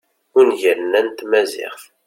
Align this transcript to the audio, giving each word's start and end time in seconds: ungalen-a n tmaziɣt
ungalen-a 0.39 1.01
n 1.05 1.07
tmaziɣt 1.11 1.81